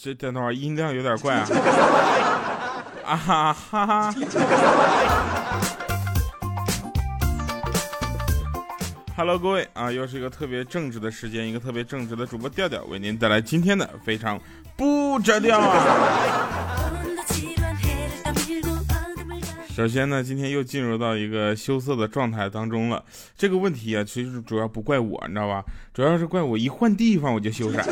[0.00, 1.48] 这等会儿音量有点怪啊！
[3.04, 4.14] 啊哈哈哈
[9.16, 14.38] ！Hello，各位啊，又是一个特别正直的时间，一个特别正直的主播调调为您带来今天的非常
[14.76, 16.92] 不着调啊！
[19.74, 23.04] 首先呢，今天又进入到一个羞涩的状态当中了。
[23.36, 25.64] 这个问题啊，其实主要不怪我，你知道吧？
[25.92, 27.82] 主要是怪我一换地方我就羞涩。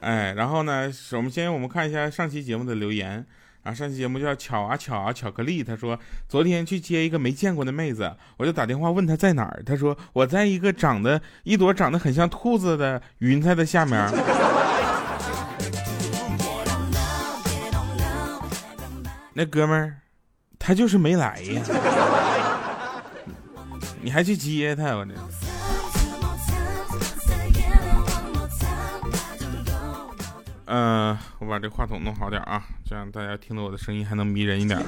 [0.00, 3.24] 哎，然后呢，我们先我们看一下上期节目的留言
[3.62, 3.74] 啊。
[3.74, 14.10] 上期节目叫巧啊巧啊巧克力，他说昨天去接一个没见过的妹子，我就打电话问他在哪儿，他说我在一个长得一朵长得很像兔子的云彩的下面。
[19.34, 19.96] 那哥们儿，
[20.58, 21.62] 他就是没来呀，
[24.00, 25.12] 你还去接他，我这。
[30.72, 34.80] 嗯，我把这话筒弄好点啊，这样大家听到我的声音还能迷人一点。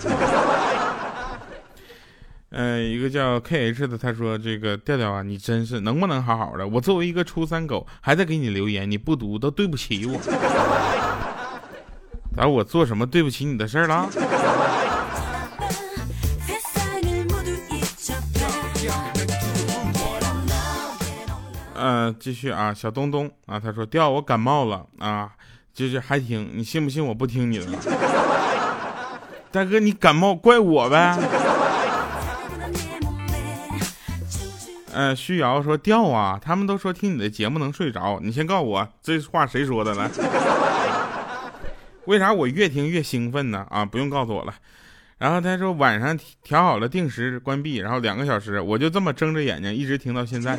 [2.50, 6.68] 嗯， 一个叫 K H 的，他说：“这个调调啊，你真是能不能好好的？
[6.68, 10.20] 我作为一个初三狗，还在给你留言，你不读都对不起我。
[12.36, 14.08] 咋，我做什么对不起你的事儿了？”
[21.74, 25.32] 嗯， 继续啊，小东东啊，他说：“调，我感冒了啊。”
[25.74, 27.66] 就是还听，你信不信我不听你的？
[29.50, 31.18] 大哥，你感冒怪我呗？
[34.94, 40.10] 嗯，徐瑶说掉啊，他们都说听你的节目能睡着，你先告诉我这话谁说的来？
[42.06, 43.66] 为啥我越听越兴奋呢？
[43.70, 44.52] 啊，不用告诉我了。
[45.18, 50.58] 然后他说晚上调好了定时关闭，然后两个小时，我就这么睁着眼睛一直听到现在。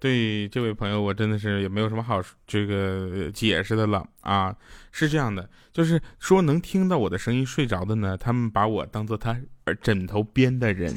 [0.00, 4.52] 对这位朋友，我真的是也没有什么好这个解释的了啊。
[4.90, 9.38] 是这样的，就是说能听到我的声音睡着的呢，他们把我当做他
[9.82, 10.92] 枕头边的人；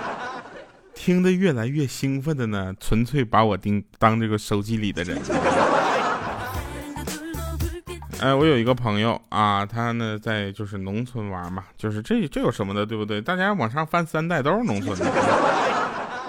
[0.94, 5.18] 听得越来越兴奋的呢，纯粹把我盯当这个手机里的人。
[8.20, 13.20] 哎，我有一个朋友啊，他呢在就是农村玩嘛，就是这这有什么的，对不对？
[13.20, 15.04] 大家往上翻三代都是农村的。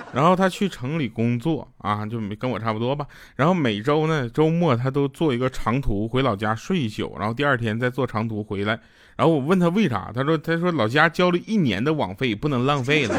[0.14, 3.06] 然后他去城里工作啊，就没跟我差不多吧。
[3.36, 8.80] 然后每周呢，周末他都坐一个长途回老家睡一宿，然后第二天再坐长途回来。
[9.16, 13.16] 然后我问他为啥，他说他说老家交了一年的网费，不能浪费了。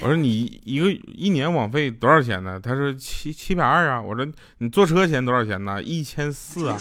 [0.00, 2.58] 我说你一个一年网费多少钱呢？
[2.60, 4.02] 他说七七百二啊。
[4.02, 4.26] 我说
[4.58, 5.80] 你坐车钱多少钱呢？
[5.80, 6.76] 一千四啊。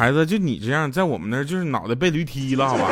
[0.00, 2.88] 孩子，就你这样，在我们那儿就是脑袋被驴踢了，好吧？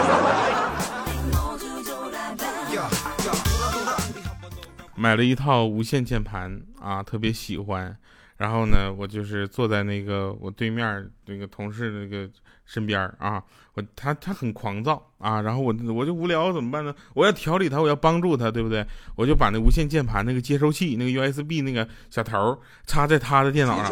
[4.94, 7.96] 买了一套无线键盘啊，特别喜欢。
[8.36, 12.28] 然后呢，我就是坐在那个我对面那个同事那个
[12.66, 13.42] 身边啊，
[13.72, 16.94] 我他他很狂躁啊，然后我我就无聊怎么办呢？
[17.14, 18.86] 我要调理他，我要帮助他，对不对？
[19.16, 23.90] 我就把那无线键盘那个接收器那个 USB 那个小头插在他的电脑上。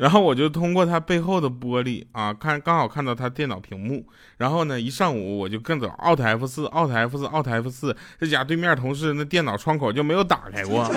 [0.00, 4.02] 然后我就通过他背后的玻璃啊，看刚好看到他电脑屏幕。
[4.38, 10.90] 然后呢，一上午我就跟着 Alt F 四奥台 F 四奥台 F 四，这家对面同事那电脑窗口就没有打开过。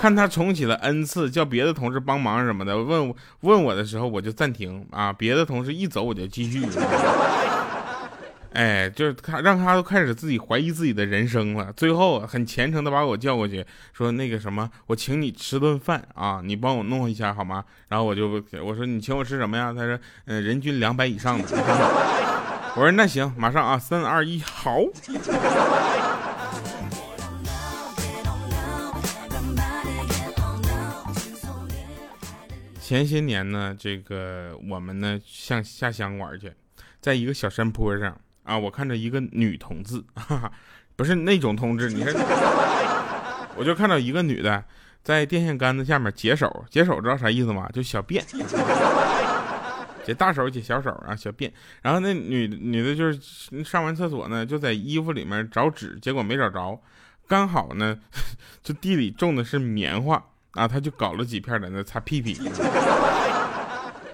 [0.00, 6.66] 看他重启了 N 次，叫别的同事帮忙什么的，问问我的时候我就暂停啊，别的同事一走我就继续。
[8.54, 11.72] 哎，就是他让他都开始自己怀疑自己的人生了。
[11.72, 17.64] 最后很虔诚的把我叫过去，说那个什么，我请你吃顿饭啊，你帮我弄一下好吗？
[17.88, 19.72] 然后我就我说你请我吃什么呀？
[19.76, 21.44] 他说嗯，人均两百以上的。
[22.76, 24.80] 我说那行，马上啊，三二一，好。
[32.80, 36.52] 前些年呢，这个我们呢向下乡玩去，
[37.00, 38.16] 在一个小山坡上。
[38.44, 38.56] 啊！
[38.56, 40.52] 我看着一个女同志， 哈哈，
[40.94, 42.14] 不是那种同志，你看，
[43.56, 44.62] 我就看到一个女的
[45.02, 47.68] 在电线杆子下面解手，解手知道啥意思吗？
[47.72, 48.24] 就小便，
[50.04, 51.52] 解大手解小手啊，小便。
[51.82, 56.78] 然后那女女的就是上完厕所呢，就在衣服里面找纸，结果没找着，
[57.26, 57.98] 刚好呢，
[58.62, 62.38] 就地里种的是棉花啊，她就搞了几片在那擦屁屁。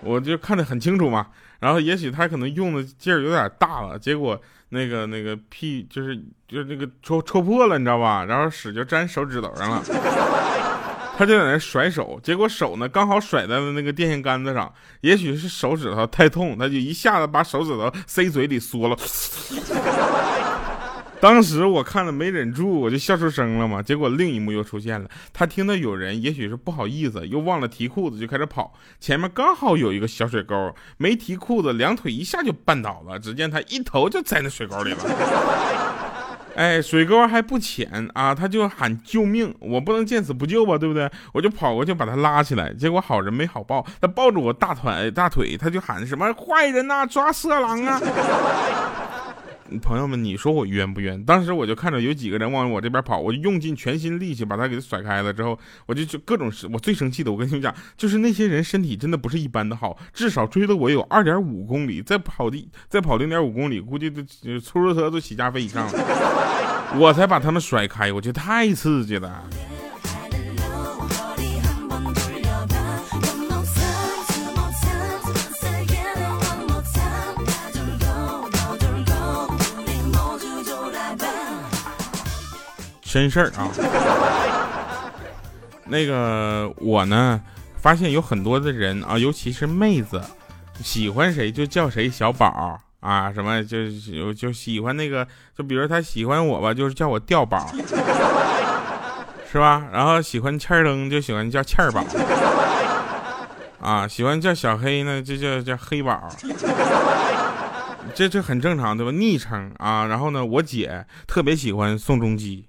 [0.03, 1.29] 我就看得很清楚嘛。
[1.59, 6.17] 然后也许他可能用的劲儿有点大了，结果那个那个屁就是
[6.49, 8.25] 就是那个戳戳破了，你知道吧？
[8.25, 9.83] 然后屎就粘手指头上了，
[11.19, 18.97] 他就在那甩手，结果手呢刚好甩在了那个电线杆子上，也许是手指头太痛，他就一下子把手指头塞嘴里缩了。
[21.21, 23.83] 当时我看了没忍住，我就笑出声了嘛。
[23.83, 28.73] 结果另一幕又出现了，他听到有人，也许是不好意思，又忘了提裤子，就开始跑。
[28.99, 33.19] 前面刚好有一个小水沟，没提裤子，两腿一下就绊倒了。
[33.19, 34.99] 只见他一头就栽那水沟里了。
[36.57, 41.11] 哎，水沟还不浅啊，他就喊救命，我不能见死不救吧，对不对？
[41.33, 42.73] 我就跑过去把他拉起来。
[42.73, 48.01] 结果好人没好报，他抱着我大腿，大腿他就喊什么坏人呐，抓色狼啊！
[49.79, 51.23] 朋友们，你说我冤不冤？
[51.25, 55.33] 当时我就看着有几个人往我这边跑，我就用尽全心力气把他给甩开了。
[55.33, 64.23] 之后我就就各种我最生气的，我跟你们讲，就是那些人身体真的不是一般的好，至少追了我有二点五公里，再跑的再跑零点五公里，估计都
[64.61, 68.13] 出租车都起价费以上了， 我才把他们甩开。
[68.13, 69.45] 我觉得太刺激了。
[83.13, 83.69] 真事儿啊，
[85.87, 87.41] 那个我呢，
[87.77, 90.23] 发现有很多的人啊，尤其是妹子，
[90.81, 95.27] 喜欢谁就叫谁小宝啊，什么就就就喜欢那个，
[95.59, 97.67] 就比如他喜欢我吧，就是叫我调宝，
[99.51, 99.89] 是吧？
[99.93, 102.05] 然后喜欢欠儿灯就喜欢叫欠儿宝，
[103.81, 106.29] 啊，喜欢叫小黑呢就叫叫黑宝，
[108.15, 109.11] 这这很正常对吧？
[109.11, 112.67] 昵称啊，然后呢，我姐特别喜欢宋仲基。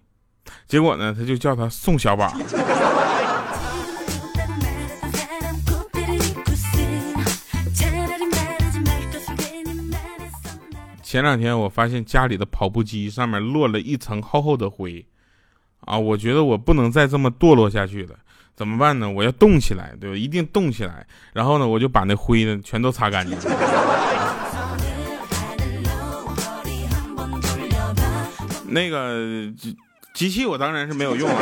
[0.68, 2.34] 结果呢，他就叫他宋小宝。
[11.04, 15.06] 前两天我发现家里的跑步机上面落了一层厚厚的灰，
[15.82, 18.16] 啊，我觉得我不能再这么堕落下去了，
[18.56, 19.10] 怎么办呢？
[19.12, 20.16] 我要动起来，对吧？
[20.16, 21.06] 一定动起来。
[21.34, 23.38] 然后呢，我就把那灰呢全都擦干净。
[28.68, 29.52] 那个。
[30.22, 31.36] 机器我当然是没有用了。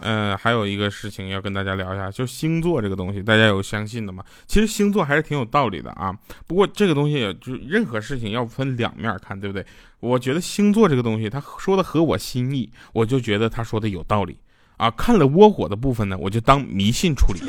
[0.00, 4.24] 嗯， 还有一个事情要跟大家聊一下，就星座这个东西，大家有相信的吗？
[4.48, 6.12] 其实星座还是挺有道理的啊。
[6.48, 9.64] 不过这个东西，就任何事情要分两面看，对不对？
[10.00, 14.36] 我觉得星座这个东西，他说的合我心意，我就觉得他说的有道理
[14.76, 14.90] 啊。
[14.90, 17.42] 看了窝火的部分呢，我就当迷信处理。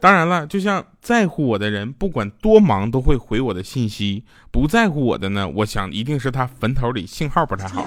[0.00, 4.22] 当然了，就像在乎我的人，不管多忙都会回我的信息；
[4.52, 7.84] 不在乎我的呢，我想一定是他坟头里信号不太好。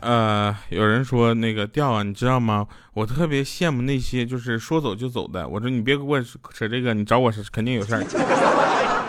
[0.00, 2.66] 呃，有人说那个调啊，你知道吗？
[2.94, 5.46] 我特别羡慕那些就是说走就走的。
[5.46, 6.20] 我说你别给我
[6.52, 8.99] 扯这个，你找我是肯定有事儿。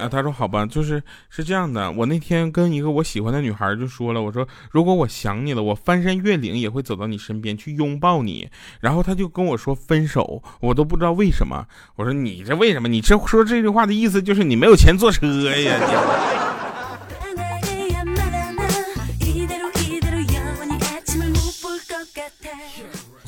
[0.00, 8.48] 啊，他说好吧，就是是这样的，我那天跟一个我喜欢的女孩就说了，我说如果我想你了，我翻山越岭也会走到你身边去拥抱你。
[8.80, 11.66] 然后他就跟我说分手，我都不知道为什么。
[11.96, 12.88] 我说你这为什么？
[12.88, 16.59] 你这说这句话的意思就是你没有钱坐车呀？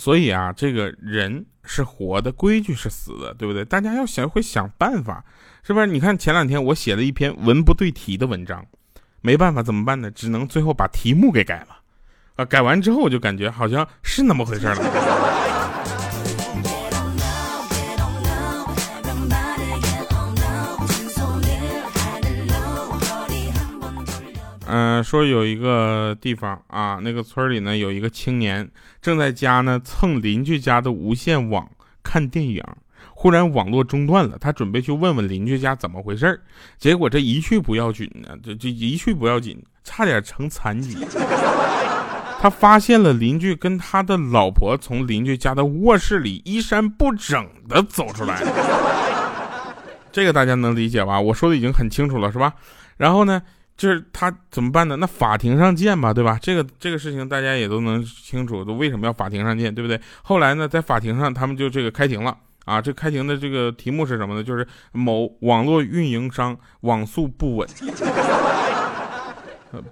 [0.03, 3.65] 所以啊，这个人是活的，规矩是死的，对不对？
[3.65, 5.25] 大家要学会想办法。
[5.63, 5.87] 是不是？
[5.87, 8.67] 你看前两天我写了一篇文不对题的文章，
[9.21, 10.11] 没办法，怎么办呢？
[10.11, 11.79] 只能最后把题目给改了。
[12.35, 14.75] 啊，改完之后我就感觉好像是那么回事了。
[25.13, 28.67] 说有一个地方啊，那个村里呢有一个青年
[29.03, 31.69] 正在家呢蹭邻居家的无线网
[32.03, 32.65] 看电影。
[33.15, 36.41] 忽然网络中断了，他准备去问问邻居家怎么回事儿，
[36.79, 40.97] 结果这一去不要紧呢，这这一去不要紧，差点成残疾。
[42.41, 48.43] 他发现了邻居跟他的老婆从邻居家的卧室里衣衫不整的走出来，
[50.11, 51.21] 这个大家能理解吧？
[51.21, 52.55] 我说的已经很清楚了，是吧？
[52.97, 53.43] 然后呢，
[53.77, 54.97] 就是他怎么办呢？
[54.97, 56.39] 那法庭上见吧，对吧？
[56.41, 60.01] 这个这个事情大家也都能清楚，都为什么要法庭上见，对不对？
[60.23, 62.37] 后来呢，在法庭上他们就这个开庭了。
[62.65, 64.45] 啊，这开庭的这个题目是什么呢？
[64.45, 67.69] 就是某网络运营商网速不稳，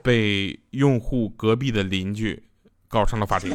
[0.02, 2.40] 被用户隔壁的邻居
[2.86, 3.50] 告上了法庭。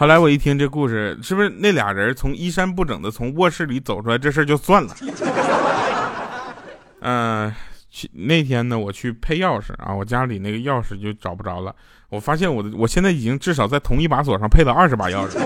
[0.00, 4.96] 后来我一听这故事，是不是那俩人从衣衫不整的从卧室里走出来，这事儿就算了？
[7.00, 7.54] 嗯，
[7.90, 11.76] 去那天呢，我去配钥匙啊，我家里那个钥匙就找不着了。
[12.08, 15.38] 我发现我的，我现在已经至少在同一把锁上配了二十把钥匙。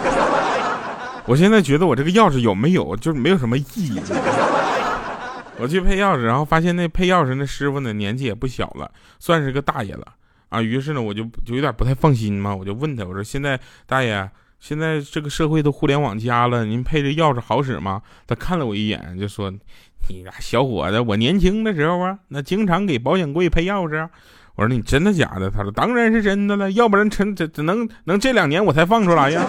[1.26, 4.00] 我现在觉得我这个钥匙有没有，就是没有什么意义。
[5.58, 10.06] 我去配钥匙，然后发现那配钥匙那师傅呢年纪也不小了，算是个大爷了
[10.50, 10.62] 啊。
[10.62, 14.30] 于是呢，我就就有点不太放心嘛，我就问他，我说现在大爷，
[14.66, 18.00] 现在这个社会都互联网加了，您配这钥匙好使吗？
[18.26, 19.52] 他看了我一眼，就说
[20.09, 24.09] ：“你俩小伙子，我年轻的时候啊，那经常给保险柜配钥匙。”
[24.56, 29.44] 我说：“你真的假的？”他说：“当然是真的了，要不然成这怎能能这两年我才放出来呀。”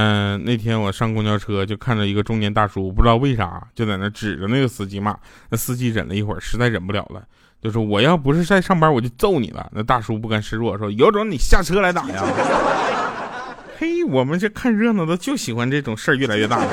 [0.00, 5.14] 嗯，那天我上公交车就看到一个中年大叔，不知道为啥就在那指着那个司机骂。
[5.50, 7.22] 那司机忍了一会儿，实在忍不了了，
[7.60, 12.24] 就说：“我要不是在上班，我就揍你了。”那大叔不甘示弱，说：“有种你下车来打呀！”
[13.76, 16.64] 嘿，我们这看热闹的就喜欢这种事儿越来越大。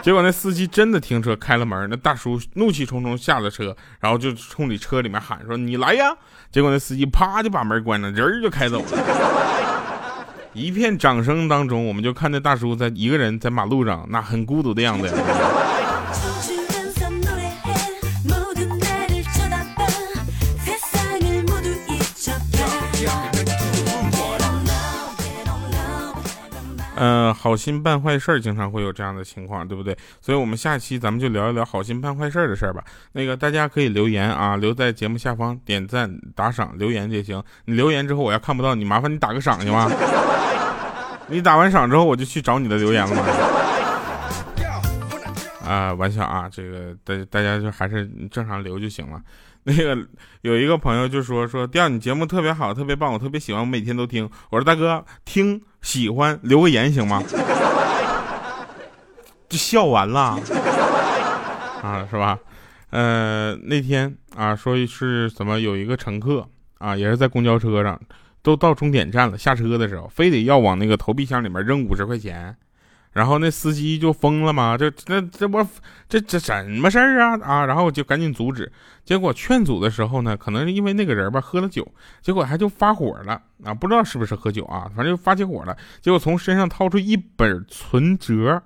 [0.00, 6.14] 结果那司机真的停车开了门，那大叔怒气冲冲下了车，然后就冲你车里面喊说：“你来呀！”
[6.52, 9.73] 结果那司机啪就把门关上，人就开走了。
[10.54, 15.12] 一片掌声当中，我们就看那大叔在一个人在马路上，那很孤独的样子。
[26.96, 29.94] 嗯，好心办坏事儿，经常会有这样的情况，对不对？
[30.20, 32.82] 所以，我们下期咱们就聊一聊好心办坏事儿的事儿吧。
[33.12, 37.42] 那个，大家可以留言啊，留在节目下方点赞、打赏、留言就行。
[37.64, 39.90] 你留言之后，我要看不到你，麻烦你打个赏行吗？
[41.28, 43.24] 你打完赏之后，我就去找你的留言了吗？
[45.66, 49.20] 啊，玩笑啊，这个大大家就还是正常留就行了。
[49.62, 49.96] 那个
[50.42, 54.28] 有一个朋友就说说，第二你节目特别好，特别棒，我特别喜欢，我每天都听。
[54.50, 57.22] 我说大哥，听喜欢留个言行吗？
[59.48, 60.38] 就笑完了
[61.82, 62.38] 啊，是吧？
[62.90, 67.98] 呃，那天啊，说是怎么有一个乘客啊，也是在公交车上。
[68.44, 72.54] 都到终点站了，下车的时候非得要往那个投币箱里面扔五十块钱，
[73.12, 75.66] 然后那司机就疯了嘛，这这这不
[76.08, 77.64] 这这什么事儿啊啊！
[77.64, 78.70] 然后就赶紧阻止，
[79.02, 88.62] 结果劝阻的时候呢，可能是因为那个人吧喝了酒，结果还就发火了啊，不知道是不是喝酒啊，反正就发起火了，结果从身上掏出一本存折，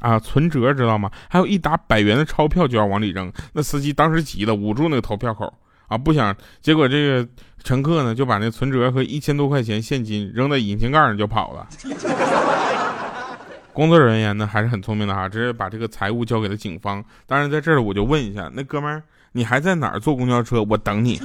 [0.00, 1.10] 啊存折知道吗？
[1.28, 5.52] 还有一沓百元的钞票就要往里扔，那司机当时急了，捂住那个投票口。
[5.88, 7.28] 啊，不想，结果这个
[7.62, 11.66] 乘客呢就把那存折和一千多块钱现金扔在引擎盖上就跑了。
[13.72, 17.04] 工作人员呢还是很聪明的哈，直接把这个财物交给了警方。
[17.26, 20.64] 当然，在这儿我就问一下，那哥们儿，你还在哪儿坐公交车？
[20.68, 21.20] 我等你。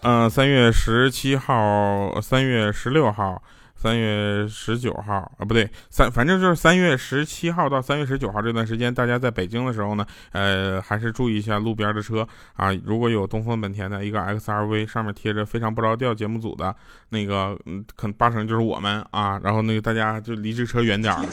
[0.00, 3.42] 嗯，三月十七号，三月十六号。
[3.80, 12.72] 三月十九号啊，不对，三反正就是三月十七号到三月十九号这段时间，大家在北京的时候呢，呃，还是注意一下路边的车啊。
[12.84, 16.74] 如果有东风本田的一个 XRV，上面贴着非常不着调节目组的
[17.10, 19.38] 那个，嗯，可能八成就是我们啊。
[19.44, 21.24] 然后那个大家就离这车远点儿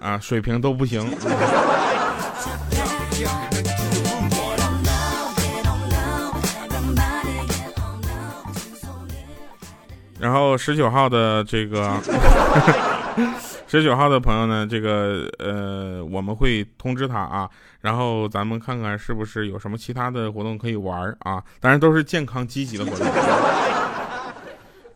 [0.00, 1.06] 啊，水平都不行。
[10.20, 11.92] 然后十九号的这个，
[13.66, 17.48] 十九号的朋友呢，这个呃，我们会通知他啊，
[17.80, 23.06] 然后咱们看看是不是有什么其他的活动可以玩啊，当然都是健康积极的活动。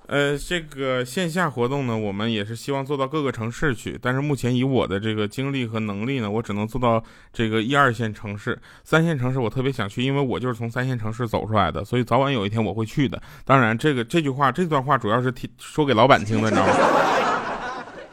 [0.08, 13.20] 呃，这个线下活动呢，我们也是希望做到各个城市去，但是目前以我的这个精力和能力呢，我只能做到这个一二线城市，三线城市我特别想去，因为我就是从三线城市走出来的，所以早晚有一天我会去的。
[13.44, 17.37] 当然，这个这句话这段话主要是听说给老板听的，你知道吗？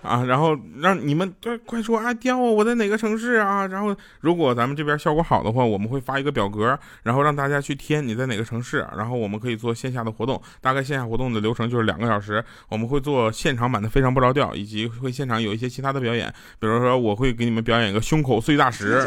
[0.06, 3.66] 啊，然后让你们对快说啊，调啊，我在哪个城市啊？
[3.68, 10.42] 然后如果咱们这边效果好的话，我们会发一个表格，然后让大家去填你在哪个城市，然后我们可以做线下的活动。
[10.62, 19.06] 大概线下活动的流程就是两个小时，我们会做现场版的非常不着调，以及会现场有一些其他的表演，比如说我会给你们表演一个胸口碎大石啊。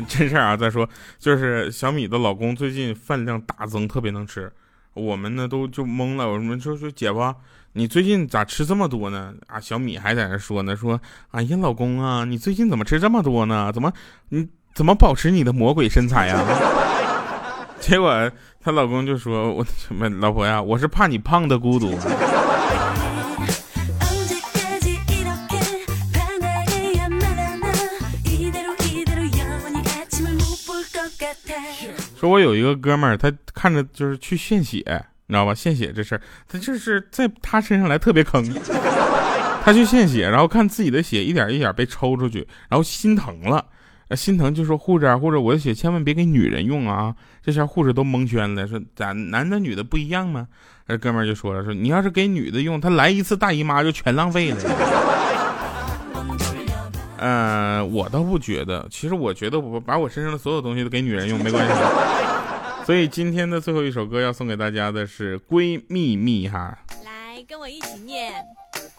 [0.08, 0.56] 真事儿啊！
[0.56, 0.88] 再说
[1.18, 4.50] 就是小米的老公最近饭量大增，特别能吃。
[4.94, 7.34] 我们呢都就懵了，我们说说姐夫，
[7.72, 9.32] 你最近咋吃这么多呢？
[9.46, 13.70] 啊，小米还在那说呢，说，哎呀，老公啊，你最近怎么吃这么多呢？
[13.72, 13.92] 怎么，
[14.30, 16.44] 你怎么保持你的魔鬼身材呀？
[17.80, 18.30] 结果
[18.60, 21.96] 她老公就说，我什么 老婆呀，我是怕你胖的孤独。
[32.20, 34.84] 说我有一个哥们儿，他看着就是去献血，
[35.26, 35.54] 你知道吧？
[35.54, 38.44] 献血这事儿，他就是在他身上来特别坑。
[39.64, 43.64] 他去献血，然后看自己的血一点一点被抽出去，然后心疼了，
[44.14, 47.14] 心疼就说护士啊，护士，我的血千万别给女人用啊！
[47.42, 50.46] 这下护士都蒙圈了，说咱男的女的不一样吗？
[50.86, 54.58] 这哥们儿就说了，说你要是给女的用，她来一次大姨妈就全浪费了。
[57.20, 58.88] 嗯，我倒不觉得。
[58.90, 61.72] 其实我觉得，我把我身上的所有东西都给女人用没关系。
[62.86, 66.78] 所以今天的最后一首歌要送给大家的是《闺蜜蜜》哈。
[67.04, 68.32] 来，跟我一起念：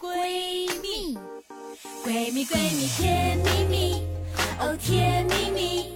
[0.00, 1.18] 闺蜜，
[2.04, 4.02] 闺蜜，闺蜜，甜蜜蜜，
[4.60, 5.86] 哦，甜蜜蜜，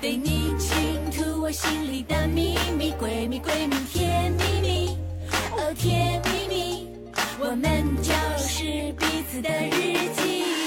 [0.00, 0.76] 对你倾
[1.12, 2.92] 吐我心里的秘密。
[3.00, 4.98] 闺蜜，闺蜜，甜蜜蜜，
[5.52, 6.88] 哦，甜蜜蜜，
[7.38, 8.64] 我们就是
[8.98, 10.57] 彼此的日记。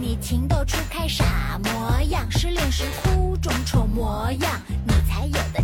[0.00, 5.62] 你情窦初开傻模样，失恋时哭肿丑模样，你才有的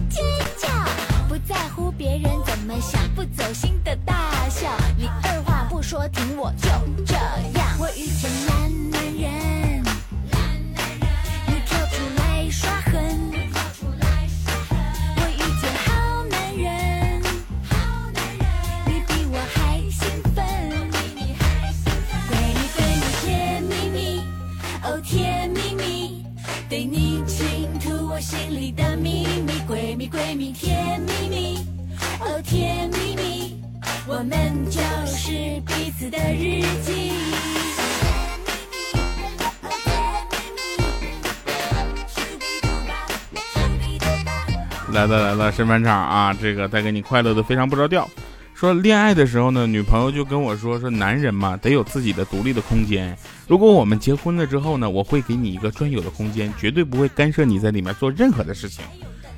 [44.92, 48.08] 来了来了，审判场啊，这个带给你快乐的非常不着调。
[48.54, 53.14] 说恋爱的时候呢，女朋友就跟我说说，男人嘛得有自己的独立的空间。
[53.46, 58.82] 如果我们结婚了之后呢，我会给你一个专有的空间，绝对不会干涉你在里面做任何的事情。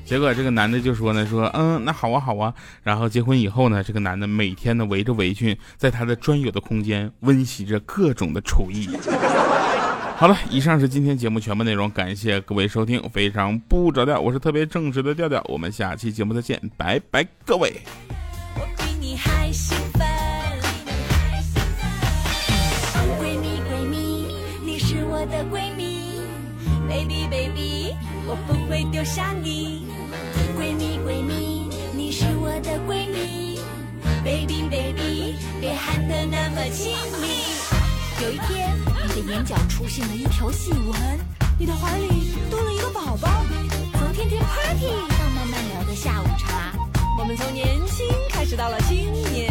[0.09, 2.55] 结果这个男的就说呢，说嗯，那好啊好啊。
[2.83, 8.89] 然后结婚以后呢，这个男的每天呢围着围裙，在他的专有的空间温习着各种的厨艺。
[10.17, 17.83] 好了，以上是今天节目全部内容，感谢各位收听，非常不着调，我是特别正直的调调，我们下期节目再见，拜拜各位。
[18.57, 20.09] 我比你还兴奋，
[23.21, 24.27] 闺蜜闺蜜，
[24.65, 26.23] 你是我的闺蜜
[26.89, 27.95] ，baby baby，
[28.27, 29.87] 我不会丢下你。
[34.25, 37.29] ，baby baby，别喊得那么亲密。
[38.23, 38.77] 有一天，
[39.15, 41.19] 你的眼角出现了一条细纹，
[41.59, 43.29] 你的怀里多了一个宝宝。
[43.93, 46.73] 从天天 party 到慢慢聊的下午茶，
[47.19, 49.48] 我们从年轻开始到了青年，